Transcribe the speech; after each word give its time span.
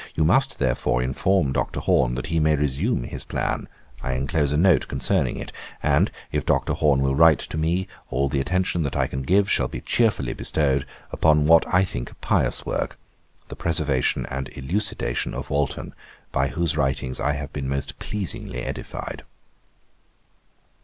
You 0.15 0.23
must, 0.23 0.57
therefore, 0.57 1.03
inform 1.03 1.53
Dr. 1.53 1.79
Horne, 1.79 2.15
that 2.15 2.25
he 2.25 2.39
may 2.39 2.55
resume 2.55 3.03
his 3.03 3.23
plan, 3.23 3.69
I 4.01 4.13
enclose 4.13 4.51
a 4.51 4.57
note 4.57 4.87
concerning 4.87 5.37
it; 5.37 5.51
and 5.83 6.09
if 6.31 6.43
Dr. 6.43 6.73
Horne 6.73 7.03
will 7.03 7.13
write 7.13 7.37
to 7.37 7.57
me, 7.59 7.87
all 8.09 8.27
the 8.27 8.39
attention 8.39 8.81
that 8.81 8.95
I 8.95 9.05
can 9.05 9.21
give 9.21 9.47
shall 9.47 9.67
be 9.67 9.79
cheerfully 9.79 10.33
bestowed, 10.33 10.87
upon 11.11 11.45
what 11.45 11.71
I 11.71 11.83
think 11.83 12.09
a 12.09 12.15
pious 12.15 12.65
work, 12.65 12.97
the 13.49 13.55
preservation 13.55 14.25
and 14.31 14.49
elucidation 14.57 15.35
of 15.35 15.51
Walton, 15.51 15.93
by 16.31 16.47
whose 16.47 16.75
writings 16.75 17.19
I 17.19 17.33
have 17.33 17.53
been 17.53 17.69
most 17.69 17.99
pleasingly 17.99 18.63
edified.' 18.63 19.21